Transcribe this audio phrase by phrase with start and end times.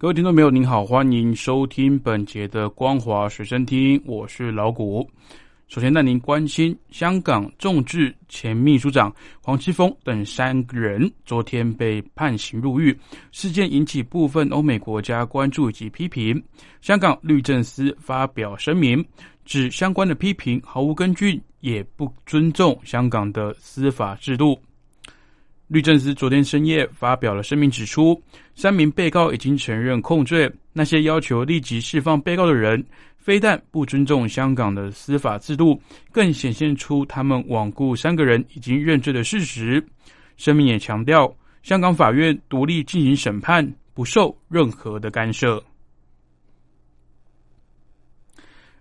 [0.00, 5.04] 各位听众朋友，您好，欢迎收听本节的光华随身听，我是老谷。
[5.66, 12.96] 首先带您关心香港众志前秘书长黄之锋等三人昨天被判刑入狱，
[13.32, 16.40] 事件引起部分欧美国家关注以及批评。
[16.80, 19.04] 香港律政司发表声明，
[19.44, 24.56] 指相关的批评毫无根据，也不尊重香港的司法制度。
[25.68, 28.18] 律政司昨天深夜发表了声明，指出
[28.54, 30.50] 三名被告已经承认控罪。
[30.72, 32.82] 那些要求立即释放被告的人，
[33.18, 35.78] 非但不尊重香港的司法制度，
[36.10, 39.84] 更显现出他们罔顾三个人已经认罪的事实。
[40.38, 41.30] 声明也强调，
[41.62, 45.62] 香港法院独立进行审判，不受任何的干涉。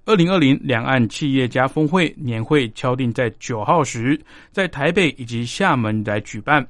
[0.05, 4.17] 二零二零两岸企业家峰会年会敲定在九号时
[4.53, 6.65] 在台北以及厦门来举办。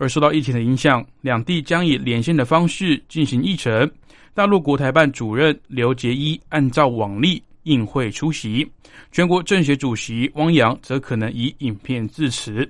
[0.00, 3.88] 而受到疫情的影响，两地将以连线的方式进行议程。
[4.32, 8.66] 大陆国台办主任刘杰一按照往例应会出席，
[9.12, 12.66] 全国政协主席汪洋则可能以影片致辞。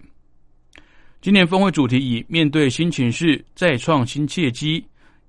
[1.20, 4.84] 今年峰会主题以“面对新形势，再创新契机”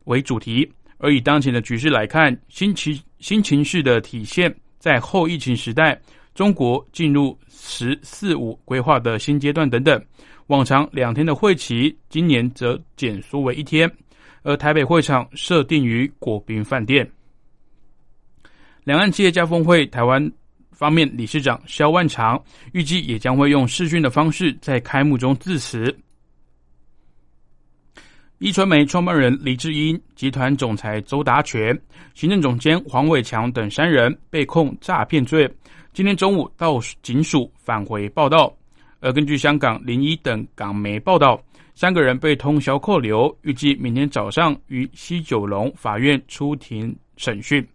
[0.05, 6.01] 为主题，而以当前的局势来看，新情新情势的体现，在后疫情时代，
[6.33, 10.03] 中国进入“十四五”规划的新阶段等等。
[10.51, 13.89] 往常两天的会期，今年则减缩为一天，
[14.43, 17.09] 而台北会场设定于国宾饭店。
[18.83, 20.29] 两岸企业家峰会台湾
[20.73, 22.37] 方面理事长肖万长
[22.73, 25.97] 预计也将会用视讯的方式在开幕中致辞。
[28.39, 31.79] 一传媒创办人李志英、集团总裁周达全、
[32.13, 35.49] 行政总监黄伟强等三人被控诈骗罪，
[35.93, 38.53] 今天中午到警署返回报道。
[39.01, 47.67] 而根据香港零一等港媒报道，三个人被通宵扣留，预计明天早上于西九龙法院出庭审讯。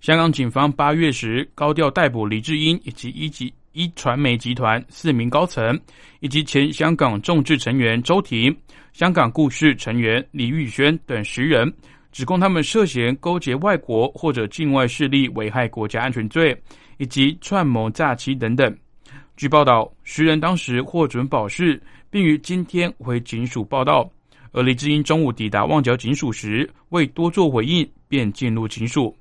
[0.00, 5.78] 香港警方八月时高调逮捕李志英以及一级一传媒集团四名高层，
[6.20, 8.54] 以及前香港众志成员周婷、
[8.92, 11.72] 香港故事成员李玉轩等十人，
[12.12, 16.54] 指控他们涉嫌勾结外国或者境外势力危害国家安全罪，
[16.98, 18.76] 以及串谋诈欺等等。
[19.40, 24.06] 据报道，十人当时获准保释，并于今天回警署报道。
[24.52, 29.16] 而李志英中午抵达旺角警署时，未多做回应，便进入警署。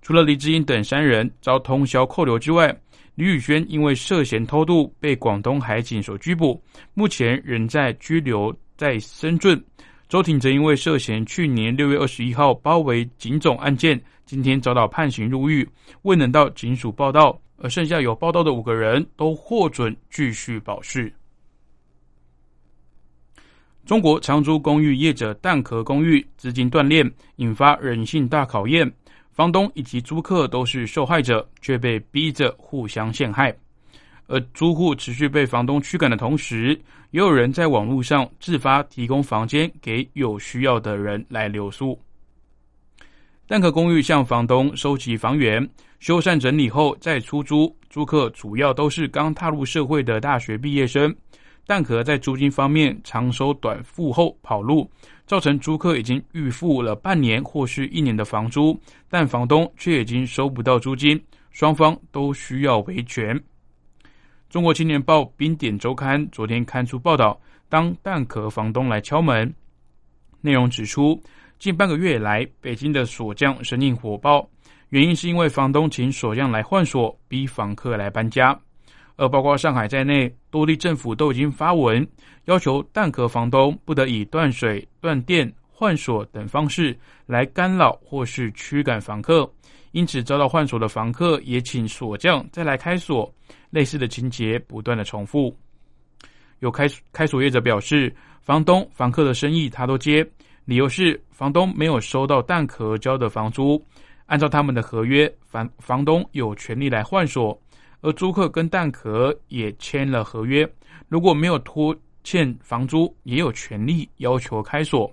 [0.00, 2.74] 除了李志英等三人遭通宵扣留之外，
[3.14, 6.58] 李宇轩因为涉嫌偷渡被广东海警所拘捕，
[6.94, 9.62] 目前仍在拘留在深圳。
[10.08, 15.68] 周挺则因为涉嫌去年六月二十一号包围警总案件，今天遭到判刑入狱，
[16.04, 17.38] 未能到警署报到。
[17.58, 21.12] 而剩下有报道的五个人都获准继续保释。
[23.84, 27.04] 中国长租公寓业者蛋壳公寓资金断裂，
[27.36, 28.90] 引发人性大考验。
[29.30, 33.56] 房东以及租客都是受害者，却被逼着互相陷害。
[34.26, 36.78] 而租户持续被房东驱赶的同时，
[37.12, 41.98] 也有人在网络上自发提供房间给有需要的人来留宿。
[43.48, 45.66] 蛋壳公寓向房东收集房源、
[46.00, 51.16] 修缮整理后再出租，租客主要都是刚踏入社会的大学毕业生。
[51.66, 54.86] 蛋壳在租金方面长收短付后跑路，
[55.26, 61.18] 造成租客已经预付了半年或是一年的房租，但房东却已经收不到租金，
[61.50, 63.34] 双方都需要维权。
[64.50, 69.50] 中国青年报冰点周刊昨天刊出报道，当蛋壳房东来敲门，
[70.42, 71.18] 内容指出。
[71.58, 74.48] 近半个月来，北京的锁匠生意火爆，
[74.90, 78.56] 原因是因为房东请锁匠来换锁，逼房客来搬家。
[79.16, 82.06] 而包括上海在内，多地政府都已经发文
[82.44, 86.96] 要求蛋壳房东不得以断水、断电、换锁等方式
[87.26, 89.50] 来干扰或是驱赶房客。
[89.90, 93.32] 因此，遭到换锁的房客也请锁匠再来开锁。
[93.70, 95.54] 类似的情节不断的重复。
[96.60, 100.24] 有开开锁业者表示，房东、房客的生意他都接。
[100.68, 103.82] 理由是房东没有收到蛋壳交的房租，
[104.26, 107.58] 按照他们的合约，房房东有权利来换锁，
[108.02, 110.70] 而租客跟蛋壳也签了合约，
[111.08, 115.10] 如果没有拖欠房租，也有权利要求开锁。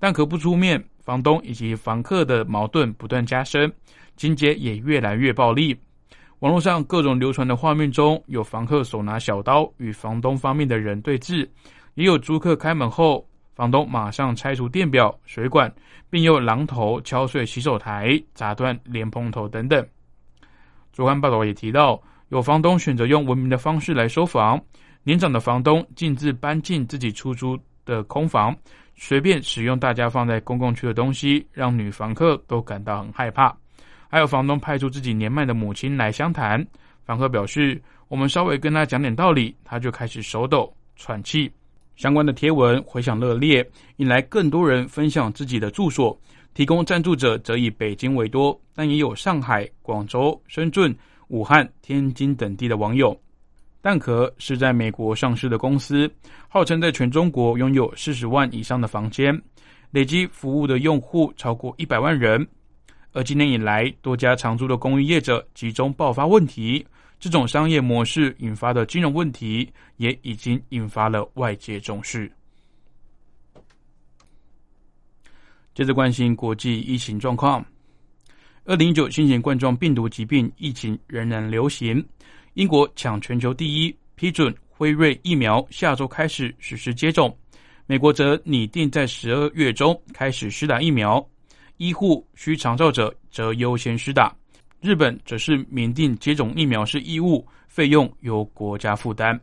[0.00, 3.72] 蛋壳不出面，房东以及房客的矛盾不断加深，
[4.16, 5.78] 情节也越来越暴力。
[6.40, 11.48] 网络上各种流传的画面中有房客手拿小刀与房东方面的人对峙，
[11.94, 13.24] 也有租客开门后，
[13.60, 15.70] 房东马上拆除电表、水管，
[16.08, 19.86] 并用榔头敲碎洗手台、砸断莲蓬头等等。
[20.94, 24.58] 主刊报道也提到，有房东选择用文明的方式来收房，
[25.02, 27.54] 年长的房东径自搬进自己出租
[27.84, 28.56] 的空房。
[28.94, 33.54] 随便使用大家放在公共区的东西，让女房客都感到很害怕。
[34.08, 36.66] 还有房东派出自己年迈的母亲来相谈，
[37.04, 37.78] 房客表示，
[38.08, 41.52] 我们稍微跟他讲点道理，他就开始手抖、喘气。
[42.00, 43.62] 相关的贴文回响热烈，
[43.98, 46.18] 引来更多人分享自己的住所。
[46.54, 50.96] 提供赞助者则以北京为多，但也有上海、广州、深圳、
[51.28, 53.14] 武汉、天津等地的网友。
[53.82, 56.10] 蛋壳是在美国上市的公司，
[56.48, 59.38] 号称在全中国拥有四十万以上的房间，
[59.90, 62.48] 累计服务的用户超过一百万人。
[63.12, 66.82] 而今年以来，多家长租的公寓业者集中爆发问题，
[67.20, 72.32] 这种商业模式引发的金融问题，也已经引发了外界重视。
[75.74, 77.64] 接着关心国际疫情状况，
[78.64, 82.02] 二零一九新型冠状病毒疾病疫情仍然流行。
[82.54, 87.36] 英国抢全球第一，批准辉瑞疫苗下周开始实施接种。
[87.86, 91.24] 美国则拟定在十二月中开始施打疫苗，
[91.76, 94.34] 医护需长照者则优先施打。
[94.80, 99.38] 日本则是明定接种疫苗是义务，费用由国家负担。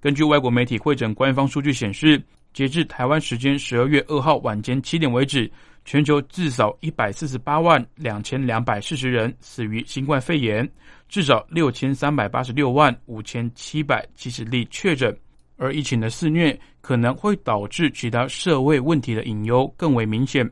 [0.00, 2.20] 根据外国媒体会诊官方数据显示，
[2.52, 5.50] 截至台湾时间十二月二号晚间七点为止。
[5.84, 10.68] 全球至少一百四十八万两千两百四十人死于新冠肺炎，
[11.08, 15.16] 至少六千三百八十六万五千七百七十例确诊。
[15.56, 20.46] 而疫情的肆虐可能会导致其他社会问题的隐忧更为明显。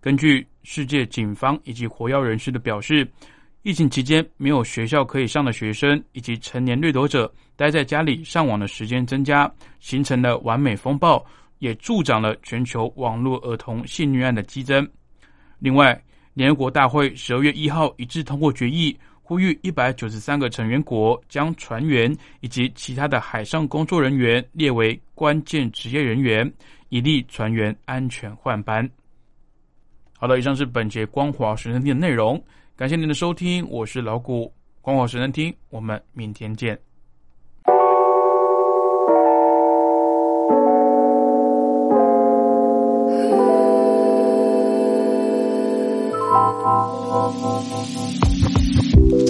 [0.00, 3.06] 根据世界警方以及活跃人士的表示，
[3.62, 11.24] 疫情期间没有学校可以上的学生以及成年掠夺者待在家里上网的时间增加，形成了完美风暴。
[11.60, 14.88] 也助长了全球网络儿童性虐案的激增。
[15.58, 16.02] 另外，
[16.32, 26.50] 联合国大会十二月一号一致通过决议，呼吁一百九十三个成员国将船员以及其他的海上工作人员列为关键职业人员，
[26.88, 28.90] 以利船员安全换班。
[30.20, 32.38] 好的，以上是本节光华神圣厅的内容，
[32.76, 34.52] 感谢您的收听，我是老谷，
[34.82, 36.78] 光华神圣厅，我们明天见。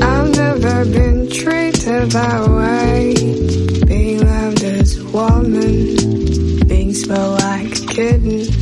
[0.03, 3.15] I've never been treated that way.
[3.87, 8.60] Being loved as a woman, being spoiled like a kitten.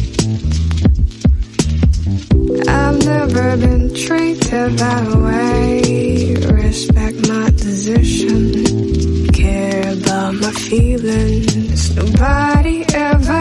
[3.28, 6.34] Never been treated that way.
[6.34, 11.94] Respect my position, care about my feelings.
[11.94, 13.37] Nobody ever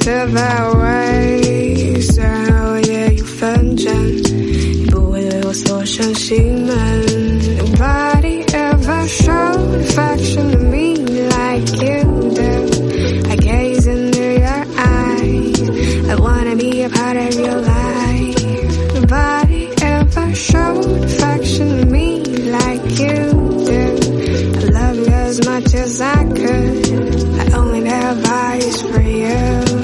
[0.00, 2.00] treated that way.
[2.00, 6.76] 虽然我也有纷争，你不会对我锁上心门。
[7.58, 12.50] Nobody ever showed affection to me like you do.
[13.30, 15.60] I gaze into your eyes.
[16.08, 18.94] I wanna be a part of your life.
[18.94, 23.32] Nobody ever showed affection to me like you
[23.66, 23.84] do.
[24.58, 26.86] I love you as much as I could.
[27.40, 29.79] I only have eyes for you.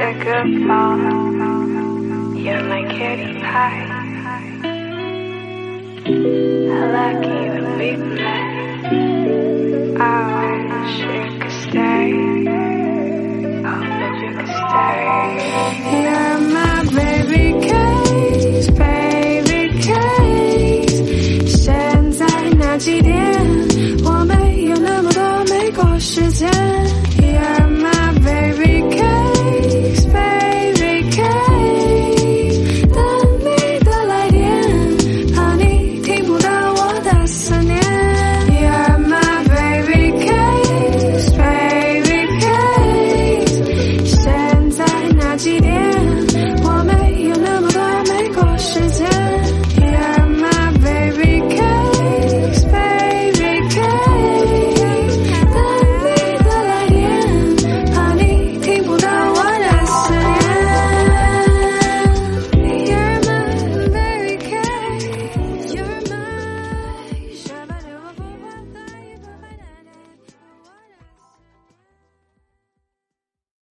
[0.00, 0.96] A good ball.
[2.34, 3.86] You're my kitty pie.
[6.06, 8.09] I like you big